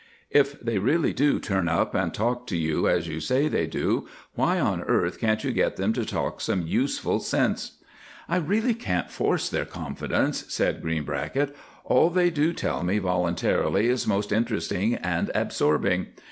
"If 0.31 0.59
they 0.59 0.79
really 0.79 1.13
do 1.13 1.39
turn 1.39 1.67
up 1.69 1.93
and 1.93 2.11
talk 2.11 2.47
to 2.47 2.57
you 2.57 2.87
as 2.89 3.07
you 3.07 3.19
say 3.19 3.47
they 3.47 3.67
do, 3.67 4.07
why 4.33 4.59
on 4.59 4.81
earth 4.81 5.19
can't 5.19 5.43
you 5.43 5.51
get 5.51 5.75
them 5.75 5.93
to 5.93 6.03
talk 6.03 6.41
some 6.41 6.65
useful 6.65 7.19
sense?" 7.19 7.73
"I 8.27 8.37
really 8.37 8.73
can't 8.73 9.11
force 9.11 9.47
their 9.47 9.63
confidence," 9.63 10.45
said 10.51 10.81
Greenbracket, 10.81 11.55
"all 11.85 12.09
they 12.09 12.31
do 12.31 12.51
tell 12.51 12.81
me 12.81 12.97
voluntarily 12.97 13.89
is 13.89 14.07
most 14.07 14.31
interesting 14.31 14.95
and 14.95 15.29
absorbing. 15.35 16.07